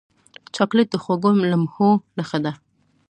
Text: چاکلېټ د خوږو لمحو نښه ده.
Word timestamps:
چاکلېټ 0.55 0.87
د 0.91 0.95
خوږو 1.03 1.29
لمحو 1.51 1.89
نښه 2.17 2.39
ده. 2.43 2.53